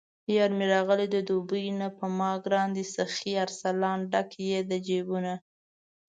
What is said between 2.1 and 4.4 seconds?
ماګران دی سخي ارسلان، ډک